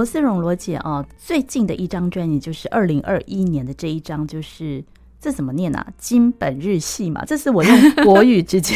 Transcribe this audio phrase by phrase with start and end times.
[0.00, 4.82] 罗思荣罗姐啊，最近的一张专辑就是二零二一年的这一张，就是
[5.20, 5.86] 这怎么念啊？
[5.98, 8.74] 今本日系嘛，这是我用国语直接。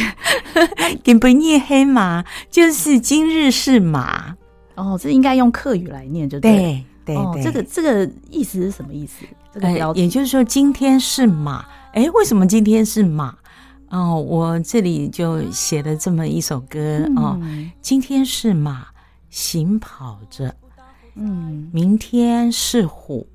[1.03, 4.37] 今本日黑马就是今日是马
[4.75, 6.53] 哦，这应该用客语来念就对。
[6.59, 9.25] 对对对，哦、这个这个意思是什么意思？
[9.51, 11.65] 这个呃、也就是说今天是马。
[11.95, 13.35] 哎，为什么今天是马？
[13.89, 17.41] 哦，我这里就写了这么一首歌、嗯、哦，
[17.81, 18.89] 今天是马
[19.31, 20.55] 行跑着。
[21.15, 23.27] 嗯，明天是虎，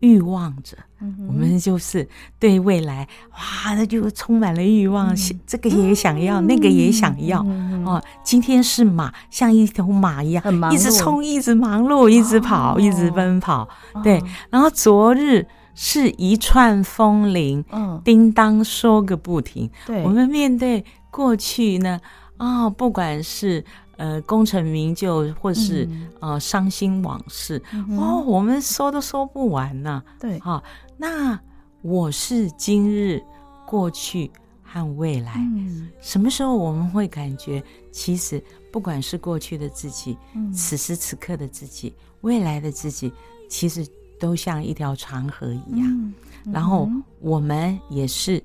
[0.00, 0.76] 欲望着。
[0.98, 7.42] 嗯、我们就是对未来，哇，那就充满了欲望，嗯、这个也想要，嗯、那个也想要。
[7.46, 10.42] 嗯、哦，今天是马，像一头马一样，
[10.72, 13.68] 一直冲，一直忙碌，一直跑，哦、一直奔跑。
[13.92, 19.70] 哦、对，然后昨日是一串风铃，嗯，叮当说个不停。
[19.86, 22.00] 对，我们面对过去呢，
[22.38, 23.62] 啊、哦，不管是。
[23.96, 30.04] 呃，功成名就，或是、嗯、呃伤心往事，嗯、哦，我们说都说不完呐、啊。
[30.20, 30.62] 对，好、哦，
[30.98, 31.40] 那
[31.80, 33.22] 我是今日、
[33.66, 34.30] 过去
[34.62, 35.32] 和未来。
[35.36, 43.10] 嗯、什么时候我们会感觉，其实不管是过去的自己，嗯、此时此刻的自己，未来的自己，
[43.48, 43.86] 其实
[44.20, 46.14] 都像一条长河一样。
[46.52, 46.86] 然后
[47.18, 48.42] 我们也是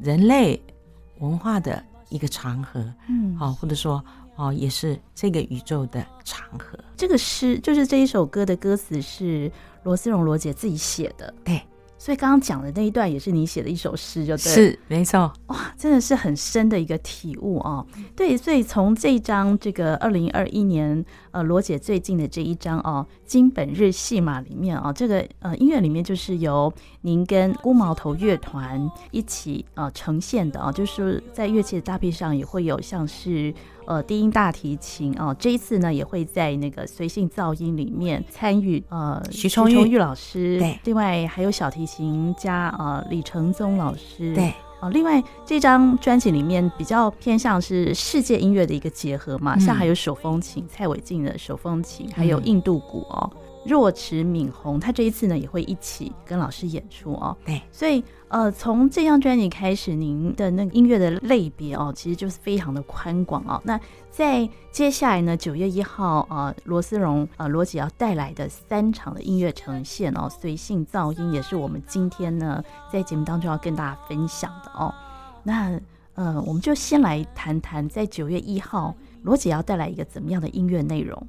[0.00, 0.58] 人类
[1.18, 2.82] 文化的一个长河。
[3.10, 4.02] 嗯，好、哦，或者说。
[4.38, 6.78] 哦，也是这个宇宙的长河。
[6.96, 9.50] 这个诗就是这一首歌的歌词是
[9.82, 11.60] 罗思荣罗姐自己写的，对。
[12.00, 15.32] 所以刚刚讲的那一段也是你写的一首诗，就对，是没错。
[15.48, 17.84] 哇，真的是很深的一个体悟哦。
[18.14, 33.52] 对，所以从这一张这个二零二一年呃罗姐最近的这一张哦，金本日戏码里面啊、哦，这个呃音乐里面就是由您跟孤毛头乐团一起呃呈现的啊、哦，就是在乐器的搭配上也会有像是。
[33.88, 38.84] 呃，低音大提琴哦，这一次呢也会在那个随性噪音里面参与。
[38.90, 53.30] 呃，徐崇玉老师，对，另外还有小提琴家呃李承宗老师，对，哦，另外这张专辑里面比较偏向是世界音乐的一个结合嘛，嗯、像还有手风琴，蔡伟静的手风琴，还有印度鼓哦。
[53.32, 57.36] 嗯若池敏宏，他这一次呢也会一起跟老师演出哦。
[57.44, 63.60] 对，所以呃，从这张专辑开始，您的那个音乐的类别哦，其实就是非常的宽广哦。
[63.64, 63.78] 那
[64.10, 74.94] 在接下来呢，九月一号呃，罗思荣呃罗姐要带来的三场的音乐呈现哦，随性噪音也是我们今天呢在节目当中要跟大家分享的哦。
[75.42, 75.80] 那
[76.14, 81.26] 呃，我们就先来谈谈在九月一号罗姐要带来一个怎么样的音乐内容。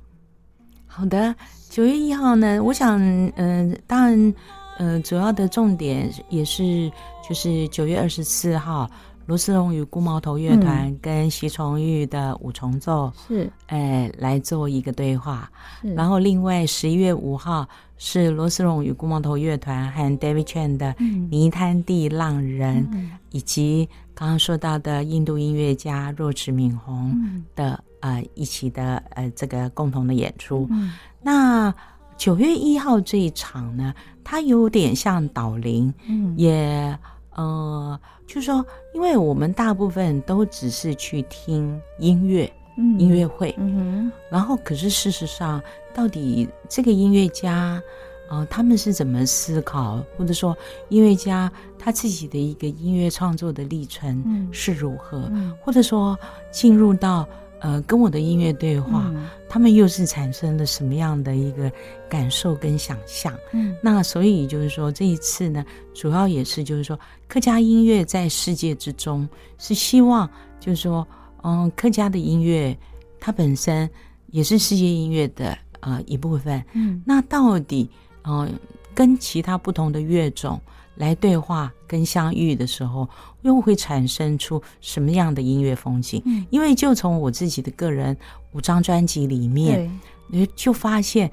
[0.92, 1.34] 好的，
[1.70, 3.00] 九月一号呢，我想，
[3.36, 4.34] 嗯、呃，当然，
[4.80, 6.92] 呃，主要的重点也是
[7.28, 8.90] 就是九月二十四号，
[9.28, 15.50] 罗斯荣与孤毛头乐团跟席崇玉的五重奏是，哎，来做一个对话。
[15.80, 17.66] 是然后另外十一月五号
[17.98, 20.94] 是罗斯荣与孤毛头乐团和 David Chen 的
[21.30, 27.16] 泥滩地浪人，嗯、以及刚刚说到的印度音乐家若池敏宏
[27.56, 27.82] 的。
[28.02, 30.68] 嗯呃，一起的呃，这个共同的演出。
[30.72, 31.74] 嗯、那
[32.18, 33.94] 九月一号这一场呢，
[34.24, 36.98] 它有点像导聆，嗯，也
[37.36, 45.62] 呃，就是说，因为我们大部分都只是去听音乐，嗯，音乐会，嗯哼，然后可是事实上，
[45.94, 47.82] 到底这个音乐家，
[48.30, 50.58] 呃，他们是怎么思考，或者说
[50.90, 56.18] 音乐家他自己的一个音乐创作的历程是如何，嗯、或者说
[56.50, 57.28] 进入到。
[57.62, 61.72] 呃，跟我的音乐对话，嗯、他们又是产生了什么样的一个
[62.10, 63.34] 感受跟想象？
[63.52, 69.28] 嗯，那所以就是说，这一次呢，主要也是就是说，客家音乐在世界之中
[69.58, 70.30] 是希望
[70.60, 71.08] 就是说，
[71.44, 72.78] 嗯，客家的音乐
[73.20, 73.90] 它本身
[74.28, 76.64] 也是世界音乐的呃一部分。
[76.74, 77.90] 嗯，那到底
[78.24, 78.52] 嗯、呃，
[78.96, 80.60] 跟其他不同的乐种。
[81.00, 83.08] 来对话跟相遇的时候，
[83.44, 86.22] 又会产生出什么样的音乐风景？
[86.26, 88.16] 嗯，因为就从我自己的个人
[88.52, 89.90] 五张专辑里面，
[90.28, 91.32] 你对就发现，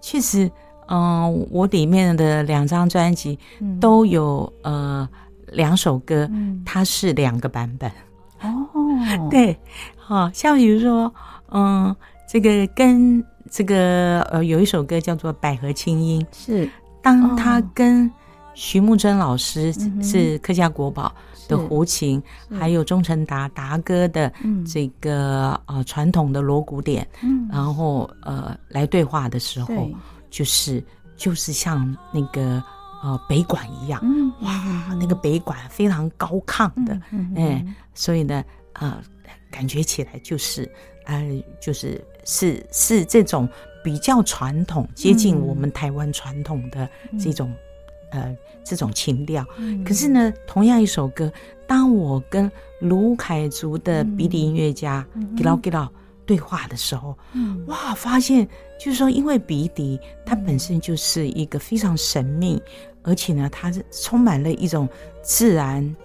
[0.00, 0.50] 确实，
[0.88, 3.38] 嗯、呃，我里面的两张专辑
[3.80, 5.08] 都有、嗯、呃
[5.52, 7.88] 两首歌，嗯、它是两个版本。
[8.40, 8.68] 哦，
[9.30, 9.56] 对，
[9.96, 11.14] 好像比如说，
[11.52, 11.96] 嗯、呃，
[12.28, 16.68] 这个跟这个呃有一首歌叫做《百合清音》，是。
[17.00, 18.10] 当它跟。
[18.54, 19.72] 徐木真老师
[20.02, 21.14] 是客家国宝，
[21.48, 24.32] 的胡琴，还有钟成达达哥的
[24.64, 29.90] 这个呃传统的锣鼓点，嗯，然后呃来对话的时候，
[30.30, 30.82] 就是
[31.16, 32.62] 就是像那个
[33.02, 34.00] 呃北管一样，
[34.42, 37.00] 哇，那个北管非常高亢的，
[37.36, 39.02] 哎，所以呢，呃，
[39.50, 40.70] 感觉起来就是
[41.06, 41.22] 呃
[41.60, 43.48] 就是是是这种
[43.82, 47.52] 比较传统，接近我们台湾传统的这种。
[48.14, 49.44] 呃，这种情调，
[49.84, 51.32] 可是呢，同样一首歌，
[51.66, 55.04] 当我跟卢凯族的鼻笛音乐家
[55.36, 55.88] 吉劳吉劳
[56.24, 57.18] 对话的时候，
[57.66, 62.62] 哇，发现就是说，因为鼻笛它本身就是一个非常神秘，
[63.02, 64.88] 而且呢，它是充满了一种
[65.22, 65.96] 自然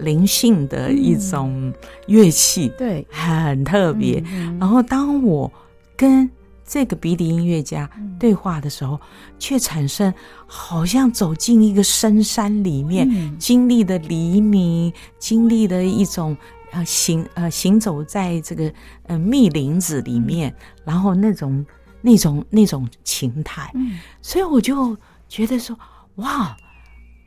[0.00, 1.72] 灵性的一种
[2.06, 4.22] 乐器，对，很特别。
[4.60, 5.50] 然后，当我
[5.96, 6.28] 跟
[6.68, 7.88] 这个鼻笛音乐家
[8.20, 9.00] 对话的时候，
[9.38, 10.12] 却产生
[10.46, 16.36] 好像走进一个深山里面，经历的黎明，经历的一种
[16.72, 18.70] 呃行呃行走在这个
[19.04, 20.54] 呃密林子里面，
[20.84, 21.64] 然后那种
[22.02, 23.72] 那种那种情态，
[24.20, 24.94] 所以我就
[25.26, 25.74] 觉得说，
[26.16, 26.54] 哇，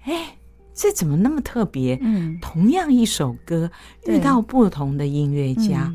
[0.04, 0.38] 哎，
[0.72, 1.98] 这怎么那么特别？
[2.04, 3.72] 嗯，同样一首歌，
[4.06, 5.92] 遇到不同的音乐家。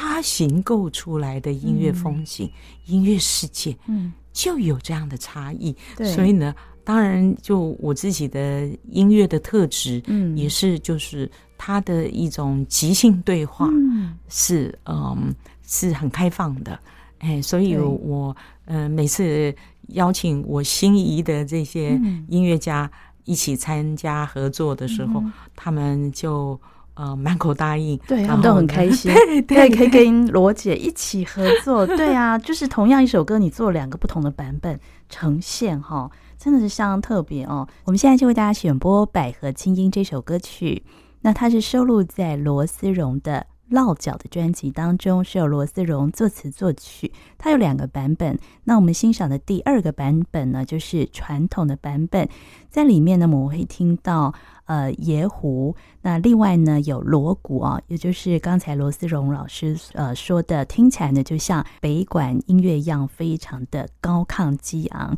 [0.00, 5.74] 他形构出来的音乐风景、嗯、音乐世界，嗯，就有这样的差异。
[5.96, 6.54] 对，所以呢，
[6.84, 15.34] 当然，就我自己的音乐的特质，嗯，也是就是他的一种即兴对话，嗯，是嗯
[15.66, 16.78] 是很开放的。
[17.18, 18.36] 哎，所以我
[18.66, 19.52] 呃、每次
[19.88, 22.88] 邀请我心仪的这些音乐家
[23.24, 26.56] 一起参加合作的时候，嗯、他们就。
[26.98, 29.12] 呃，满口答应，对，他们都很开心，
[29.46, 37.68] 对，对，可以跟罗姐一起合作， 对啊，就是同样一首歌，你做两个不同的版本呈现，哈，真的是相当特别哦。
[37.84, 40.82] 我们现在就为大家选播《百合清音》这首歌曲，
[41.20, 43.46] 那它是收录在罗思荣的。
[43.68, 48.38] 落脚的专辑当中是由罗思荣作词作曲，它有两个版本。
[48.64, 52.28] 那我们欣赏的第二个版本呢，就是传统的版本，
[52.70, 54.32] 在里面呢，我们会听到
[54.66, 65.14] 呃椰胡，那另外呢有锣鼓啊，也就是刚才罗思荣老师呃说的，听起来呢就像北管音乐一样，非常的高亢激昂。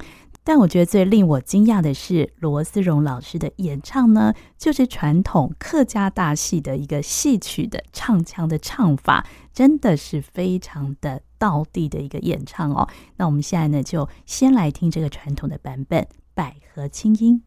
[0.50, 12.88] 但我觉得最令我惊讶的是罗思荣老师的演唱呢，就是传统客家大戏的一个戏曲的唱腔的唱法，真的是非常的道地的一个演唱哦。
[13.17, 16.02] 那我们现在呢，就先来听这个传统的版本
[16.35, 17.44] 《百合清音》。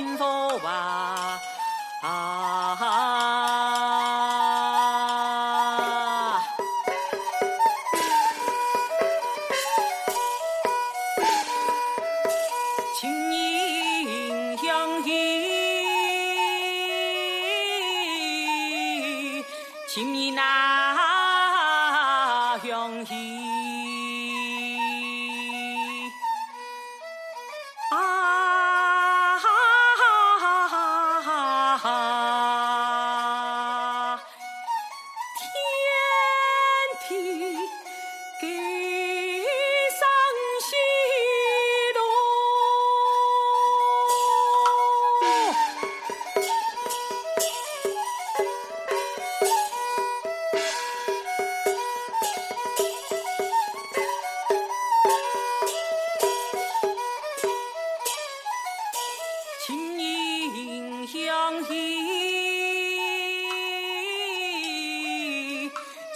[0.00, 0.39] 天荒。
[61.06, 61.74] 兄弟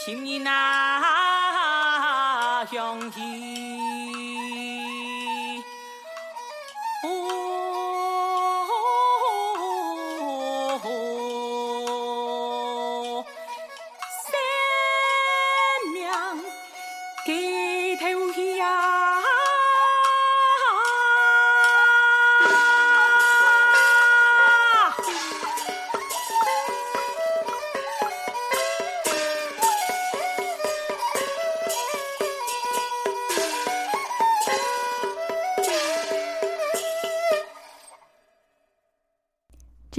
[0.05, 0.51] 请你呐
[2.71, 3.44] 兄弟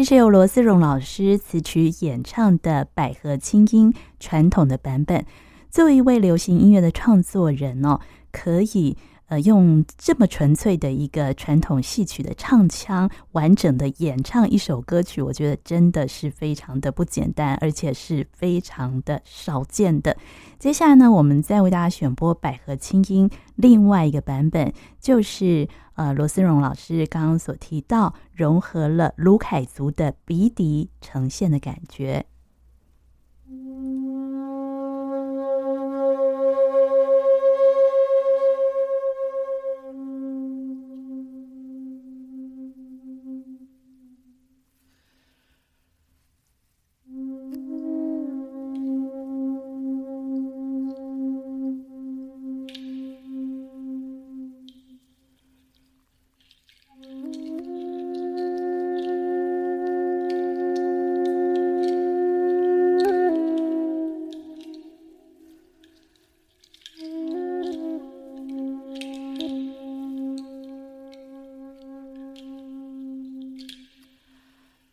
[0.06, 5.26] 是由罗思荣老师词曲演唱的百合清音传统的版本。
[5.72, 8.00] 作为一位流行音乐的创作人哦，
[8.32, 8.96] 可以。
[9.28, 20.16] 呃，用这么纯粹的一个传统戏曲的唱腔，完整的演唱一首歌曲，我觉得真的是非常的不简单，而且是非常的少见的。
[20.60, 32.26] 接下来呢，我们再为大家选播百合清音另外一个版本，就是呃罗思荣老师刚刚所提到，融合了卢凯族的鼻笛呈现的感觉。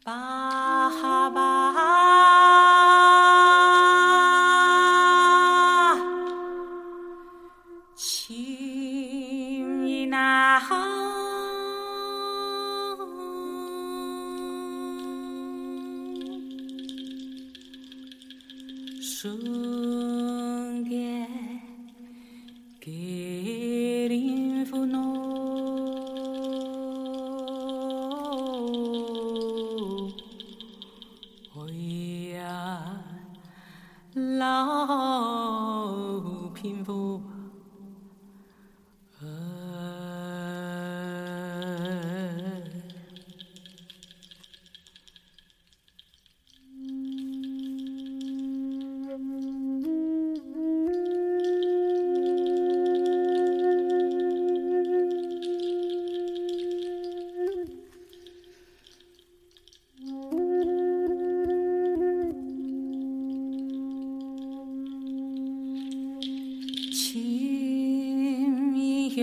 [0.05, 0.72] 八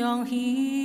[0.09, 0.78] 希望。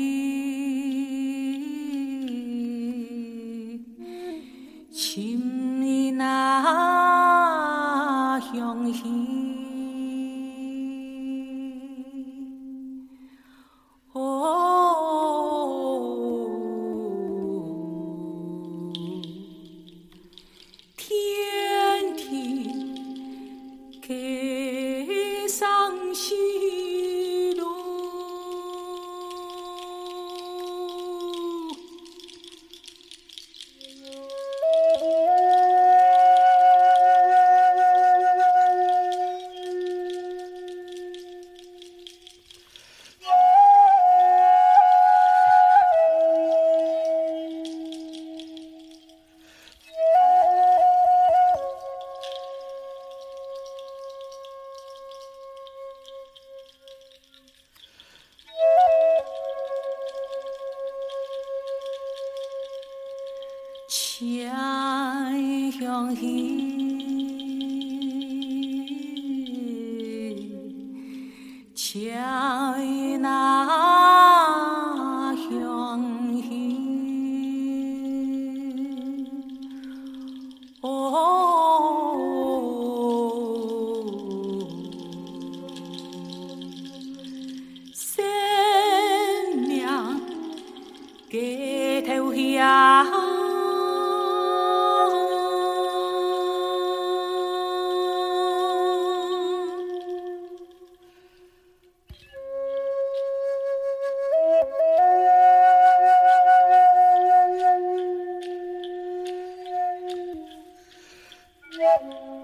[111.85, 112.44] Yeah.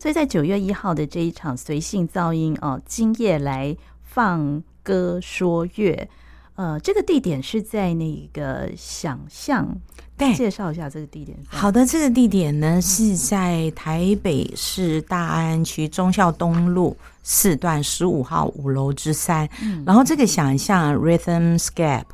[0.00, 6.08] 所以在九月一号的这一场随性噪音哦，今夜来放歌说乐，
[6.54, 9.76] 呃，这个地点是在那个想象，
[10.16, 11.36] 对，介绍一下这个地点。
[11.48, 22.04] 好的，这个地点呢是在台北市大安区忠孝东路四段十五号五楼之三，嗯，然后这个想象 Rhythmscape，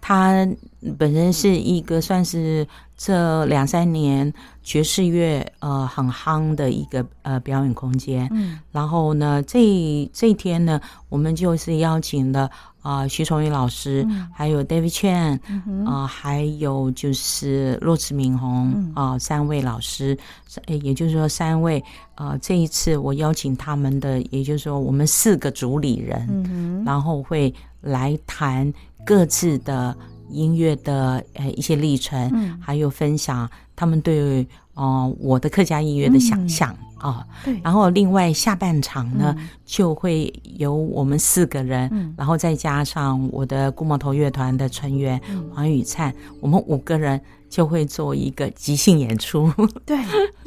[0.00, 0.46] 它
[0.98, 2.66] 本身是一个算是。
[3.02, 4.30] 这两三年
[4.62, 9.58] 爵士乐呃很夯的一个呃表演空间，嗯，然后呢这
[10.12, 10.78] 这一天呢，
[11.08, 12.42] 我们就是邀请了
[12.82, 18.92] 啊、呃、徐崇宇老师，嗯、还有 David Chan，啊、嗯呃、还有就是洛驰敏宏啊、嗯。
[19.12, 20.14] 呃、三位老师，
[20.66, 21.82] 也就是说三位
[22.14, 28.70] 啊、呃、这一次我邀请他们的，也就是说我们四个主理人，嗯，然后会来谈
[29.04, 29.96] 各自的。
[30.32, 37.60] 音乐的呃一些历程，嗯，还有分享他们对呃我的客家音乐的想象啊，对。
[37.64, 45.20] 然后另外下半场呢，嗯、就会由我们四个人、嗯，然后再加上我的顾毛头乐团的成员
[45.52, 47.20] 黄宇灿，我们五个人。
[47.50, 49.52] 就会做一个即兴演出，
[49.84, 49.98] 对，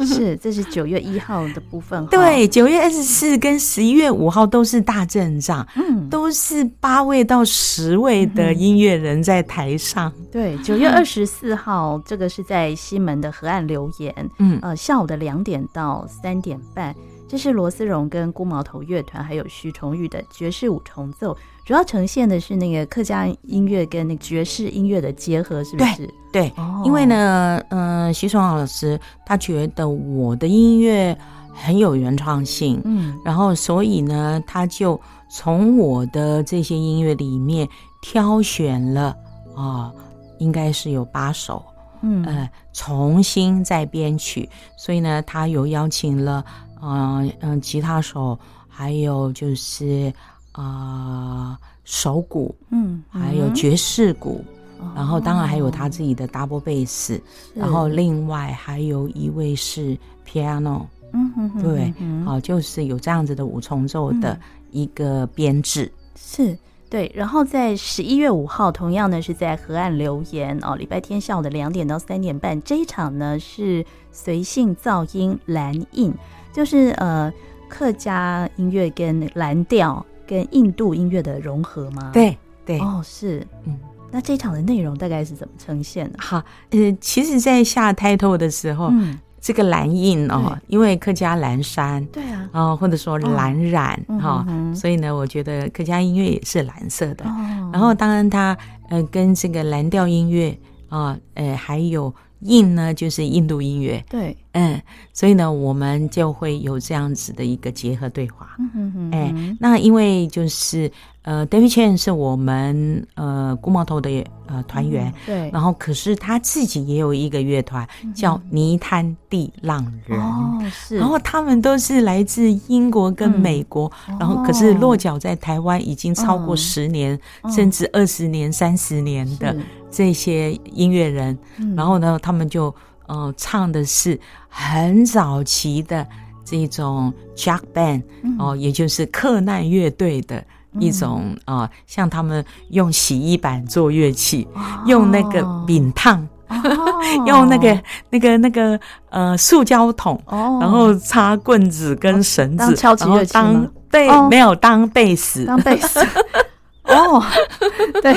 [0.06, 2.04] 是，这是九月一号的部分。
[2.08, 10.12] 对，九月二十四跟十一月五号都是大阵仗，嗯，都是八位到十位的音乐人在台上。
[10.18, 16.96] 嗯、对，九月二十四号、嗯，这个是在西门的河岸留言，嗯，呃，下午的两点到三点半，
[17.28, 21.38] 这是罗思荣跟孤毛头乐团还有徐崇玉的爵士五重奏。
[21.66, 26.06] 主要呈现的是那个客家音乐跟那个爵士音乐的结合，是不是？
[26.32, 26.86] 对，对 oh.
[26.86, 31.18] 因为呢，嗯、呃，徐崇老师他觉得我的音乐
[31.54, 35.00] 很有原创性，嗯，然后所以呢，他就
[35.30, 37.66] 从我的这些音乐里面
[38.02, 39.16] 挑选了
[39.56, 39.94] 啊、呃，
[40.40, 41.64] 应该是有八首，
[42.02, 46.44] 嗯，呃，重新再编曲，所以呢，他有邀请了，
[46.82, 50.12] 嗯、呃、嗯，吉他手，还有就是。
[50.54, 54.44] 啊、呃，手鼓，嗯，还有爵士鼓，
[54.80, 57.20] 嗯，然后当然还有他自己的 double bass，
[57.54, 64.40] 然后另外还有一位是 piano，嗯哼哼，对，好，就是有这样子的五重奏的
[64.72, 66.58] 一个编制，嗯，是
[66.90, 67.12] 对。
[67.16, 76.14] 然后在十一月五号，同样呢是在河岸留言哦，礼拜天下午的两点到三点半，这一场呢是随性噪音蓝印，
[76.52, 77.34] 就是呃
[77.68, 80.06] 客家音乐跟蓝调。
[80.28, 82.12] 跟印度音乐的融合吗？
[82.14, 82.80] 对对。
[82.80, 83.46] 哦，是。
[83.66, 83.78] 嗯，
[84.12, 86.20] 那这一场的内容大概是怎么呈现的？
[86.20, 97.26] 好，呃，其实，在下 title 的时候，嗯，这个蓝印哦，因为客家蓝山，对啊，哦，或者说蓝染哈、哦嗯，所以呢，我觉得客家音乐也是蓝色的。
[97.26, 98.58] 哦、然后，当然它
[98.90, 100.58] 呃跟这个蓝调音乐
[100.90, 104.82] 啊、哦，呃，还有印呢，就是印度音乐，对，嗯，
[105.14, 108.56] 所以呢，我们就会有这样子的一个结合对话。
[108.58, 110.92] 嗯哼哼，哎，那因为就是。
[111.26, 114.10] 呃，David Chen 是我们呃菇毛头的
[114.46, 115.52] 呃团员，嗯，对。
[115.52, 120.20] 然后，可是他自己也有一个乐团，嗯，叫泥滩地浪人。
[120.20, 120.98] 哦，是。
[120.98, 129.56] 然后他们都是来自英国跟美国，嗯，然后可是落脚在台湾已经超过十年，嗯，甚至二十年，嗯，三十年的
[129.90, 131.38] 这些音乐人。
[131.74, 132.76] 然后呢，他们就
[133.08, 136.06] 呃唱的是很早期的
[136.44, 140.44] 这种 Jack Band，嗯，哦，也就是克难乐队的。
[140.80, 146.58] 一种啊、呃，像他们用洗衣板做乐器，哦、用那个饼烫，哦、
[147.28, 148.80] 用那个那个那个
[149.12, 156.00] 呃塑胶桶、哦，然后插棍子跟绳子，然后当对、哦，没有当贝斯，当贝斯。
[156.94, 157.24] 哦，
[158.02, 158.16] 对。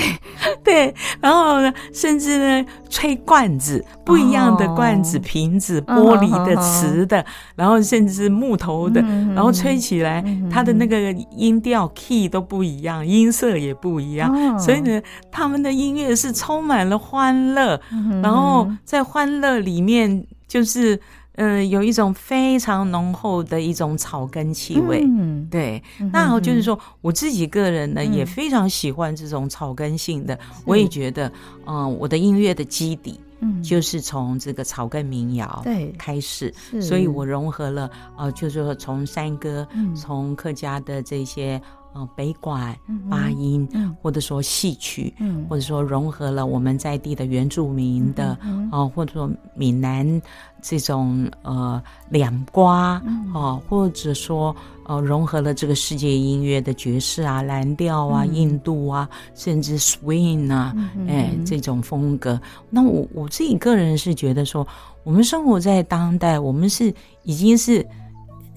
[0.63, 9.01] 对，然后呢，甚至呢，吹罐子，不一样的罐子、瓶子，玻璃的、瓷的，然后甚至是木头的，
[9.35, 17.81] 然后吹起来，它的那个音调 key 都不一样，音色也不一样，所以呢，他们的音乐是充满了欢乐，
[18.23, 21.01] 然后在欢乐里面就是。
[21.37, 25.83] 嗯、呃，有一种非常浓厚的一种草根气味，嗯，对。
[26.01, 30.39] 嗯、那好，就是说我自己个人呢、嗯，也非常喜欢这种草根性的。
[30.65, 31.29] 我也觉得，
[31.67, 41.61] 嗯、呃，我的音乐的基底，嗯，就是从这个草根民谣对开始，所以我融合了，呃，就是说从山歌，从客家的这些。
[41.97, 42.77] 呃北管
[43.09, 50.21] 八音，嗯、或者说戏曲，嗯、或者说融合了我们在地的原住民的，啊、嗯呃，或者说闽南
[50.61, 54.55] 这种呃两瓜，啊、呃，或者说
[54.85, 60.75] 呃融合了这个世界音乐的爵士啊、蓝调啊、嗯、印度啊，甚至 swing 啊，
[61.09, 62.39] 哎、嗯，这种风格。
[62.69, 64.67] 那我我自己个人是觉得说，
[65.03, 67.87] 我们生活在当代，我们是已经是。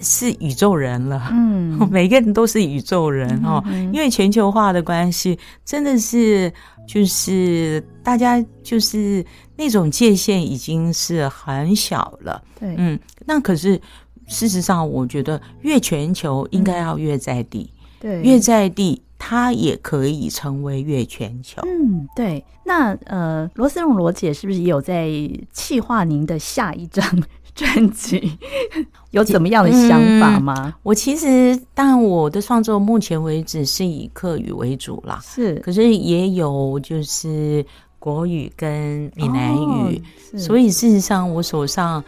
[0.00, 6.52] 是宇宙人了，嗯， 每个人都是宇宙人哦，因为全球化的关系，真的是
[6.86, 9.24] 就是大家就是
[9.56, 13.80] 那种界限已经是很小了，对，嗯，那可是
[14.26, 22.44] 事实上，我觉得越全球应该要越在地，对，越在地，它也可以成为越全球，嗯，对。
[22.62, 25.08] 那呃，罗斯荣罗姐是不是也有在
[25.52, 27.04] 企划您的下一张？
[27.56, 28.38] 专辑
[29.10, 30.54] 有怎么样的想法吗？
[30.66, 37.64] 嗯、我其实，当然，我的创作目前为止是以客语为主啦，是，可是也有就是
[37.98, 40.00] 国语跟闽南语，
[40.32, 42.02] 哦、所以事实上，我手上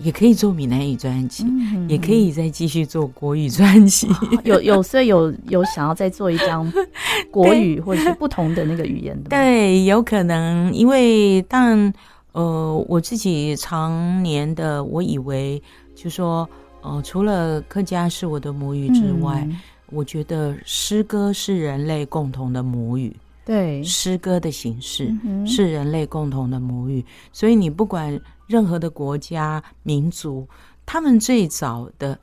[0.00, 4.08] 也可以做闽南语专辑，嗯、也可以再继续做国语专辑。
[4.08, 6.72] 哦、有有，所以有有想要再做一张
[7.30, 9.28] 国语或者是不同的那个语言的？
[9.28, 11.92] 对，有可能，因为当然。
[12.32, 15.62] 呃，我自己常年的，我以为
[15.94, 16.48] 就说，
[16.82, 19.58] 呃，除了客家是我的母语之外，嗯、
[19.90, 23.14] 我觉得诗歌是人类共同的母语。
[23.44, 25.12] 对，诗歌的形式
[25.44, 30.46] 是人类共同的母语，嗯、所以你不管任何的国家民族，
[30.86, 32.16] 他们最早的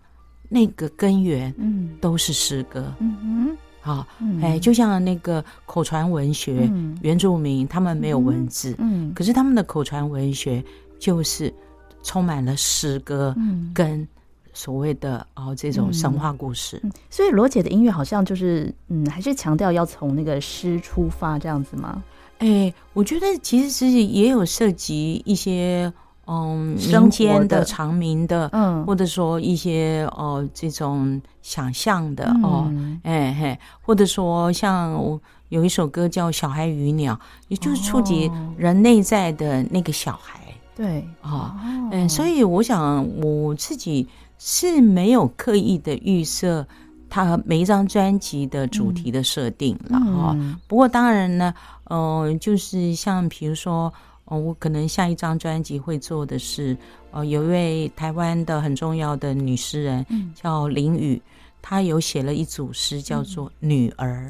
[0.48, 2.94] 那个根源，嗯，都是诗歌。
[3.00, 3.58] 嗯哼。
[3.88, 4.06] 好，
[4.42, 10.62] 哎，就像那个口传文学，嗯、原住民他们没有文字，嗯，嗯，可是他们的口传文学
[11.00, 11.54] 就是
[12.04, 13.34] 充满了诗歌，
[13.74, 14.06] 跟
[14.54, 16.82] 所谓的哦这种神话故事。
[17.10, 22.04] 所以罗姐的音乐好像就是，嗯，还是强调要从那个诗出发这样子吗？
[22.40, 25.94] 哎，我觉得其实是也有涉及一些。
[26.30, 32.70] 嗯，民间的、长鸣的，嗯，或者说一些哦、呃，这种想象的哦，
[33.04, 34.92] 哎嘿，或者说像
[35.48, 37.14] 有一首歌叫《小孩与鸟》，
[37.48, 40.42] 也就是触及人内在的那个小孩，
[40.76, 41.08] 对。
[41.22, 41.56] 啊，
[41.94, 44.06] 嗯，所以我想我自己
[44.38, 46.68] 是没有刻意的预设
[47.10, 50.36] 他每一张专辑的主题的设定了哈。
[50.68, 51.54] 不过当然呢，
[51.86, 53.94] 嗯、呃，就是像比如说。
[54.30, 56.78] 哦，我可能下一张专辑会做的是，
[57.12, 61.22] 呃，有一位台湾的很重要的女诗人，嗯、叫林语，
[61.62, 64.30] 她有写了一组诗，叫做《女儿》。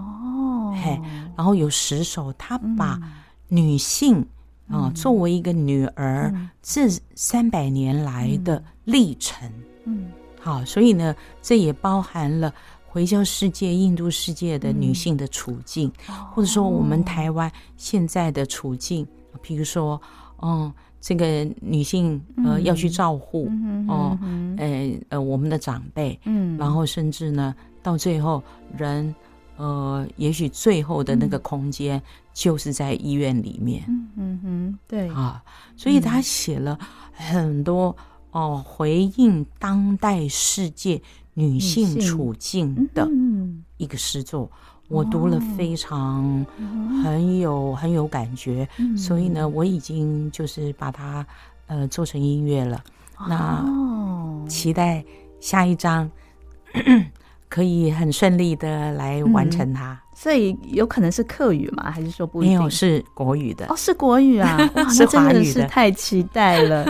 [0.00, 1.00] 哦，嘿，
[1.36, 3.00] 然后有十首，她把
[3.46, 4.26] 女性
[4.68, 9.48] 啊、作为一个女儿这三百年来的历程。
[9.84, 10.06] 嗯，
[10.40, 12.52] 好，所以呢，这也包含了
[12.84, 19.06] 回教世界、印度世界的女性的处境，嗯、或者说我们台湾现在的处境。
[19.42, 20.00] 比如说，
[20.42, 23.50] 嗯，这个女性呃要去照顾
[23.88, 24.18] 哦，
[24.58, 28.42] 呃呃我们的长辈，嗯，然后甚至呢，到最后
[28.76, 29.14] 人
[29.56, 32.02] 呃，也许最后的那个空间
[32.34, 35.08] 就是在医院里面，嗯嗯嗯，对。
[35.08, 35.42] 啊，
[35.76, 36.78] 所以他写了
[37.12, 37.96] 很多
[38.32, 41.00] 哦，回应当代世界
[41.32, 43.08] 女性处境的
[43.78, 44.50] 一个诗作。
[44.88, 46.46] 我读了非常
[47.02, 51.26] 很有很有感觉，所以呢，我已经就是把它
[51.66, 52.82] 呃做成音乐了。
[53.28, 53.64] 那
[54.48, 55.04] 期待
[55.40, 56.08] 下一张
[57.48, 60.00] 可以很顺利的来完成它。
[60.14, 61.90] 所以有可能是客语吗？
[61.90, 62.58] 还是说不一定？
[62.58, 63.66] 没有，是国语的。
[63.66, 64.56] 哦，是国语啊！
[64.74, 66.86] 哇，那真的是太期待了。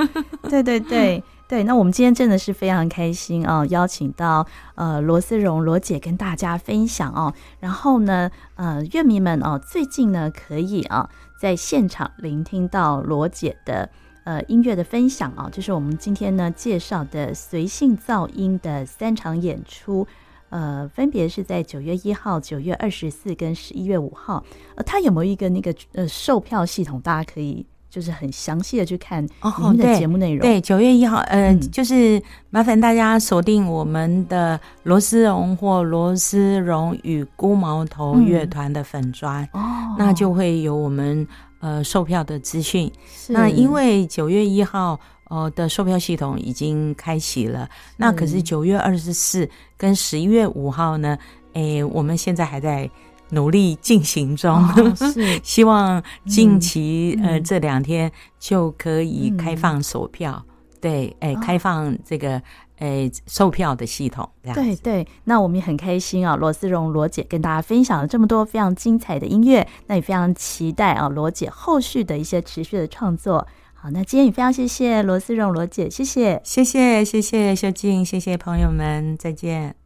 [0.49, 1.23] 对 对对。
[1.49, 3.65] 对，那我们今天真的是非常开心啊！
[3.67, 7.33] 邀请到呃罗思荣罗姐跟大家分享哦。
[7.61, 13.89] 然后呢，呃，乐迷们哦，最近呢可以啊在现场聆听到罗姐的
[14.25, 20.05] 呃音乐的分享啊，就是我们今天呢介绍的随性噪音的三场演出，
[20.49, 24.45] 呃，分别是在九月一号、九月二十四跟十一月五号。
[24.75, 27.01] 呃，它有没有一个那个呃售票系统？
[27.01, 27.65] 大家可以。
[27.97, 30.41] 就是很详细的去看我们的节目内容。
[30.41, 41.27] 对，九月一号，呃，嗯、就是麻烦大家锁定我们的罗斯荣或罗斯荣与孤毛头乐团的粉专，嗯、哦，那就会有我们
[41.61, 42.93] 呃售票的资讯。
[43.11, 51.17] 是那因为九月一号哦的售票系统已经开启了，那可是九月二十四跟十一月五号呢，
[51.55, 52.91] 哎，我们现在还在。
[53.31, 60.45] 努力进行中，哦、是 希望近期、嗯、呃这两天就可以开放售票。
[60.47, 62.41] 嗯、对，哎，开放这个
[62.79, 64.29] 诶售票的系统。
[64.55, 73.47] 对对，那我们也很开心啊，罗思荣罗姐跟大家分享了这么多非常精彩的音乐，那也非常期待啊罗姐后续的一些持续的创作。
[73.75, 79.86] 好，那今天也非常谢谢罗思荣罗姐，谢谢，谢谢，谢谢秀静，谢谢朋友们，再见。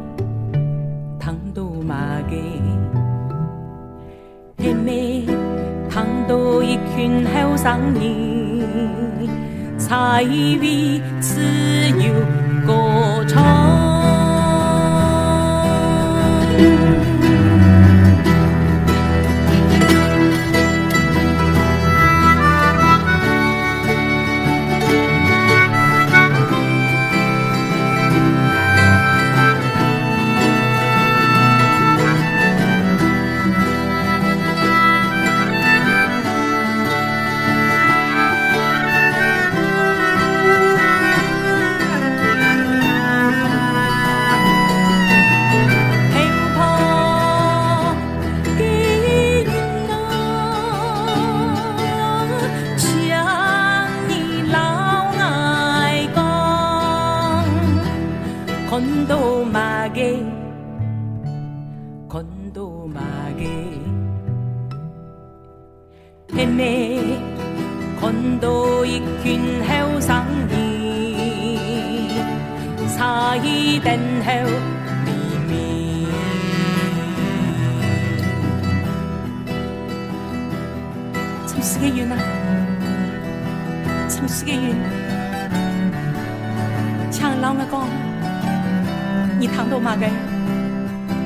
[7.01, 7.91] 豆一群好声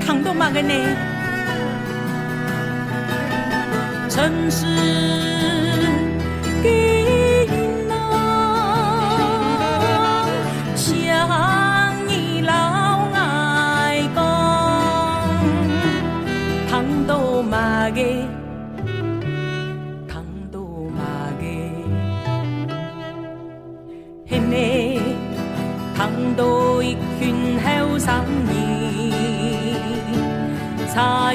[0.07, 0.95] 音，彩笔。
[4.07, 4.65] 城市
[6.63, 6.94] 的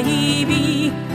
[0.03, 1.10] 一，笔。